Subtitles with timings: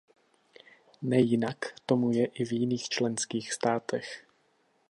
[1.01, 4.25] Nejinak tomu je i v jiných členských státech.